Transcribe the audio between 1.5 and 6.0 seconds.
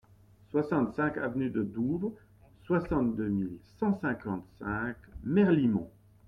de Douvres, soixante-deux mille cent cinquante-cinq Merlimont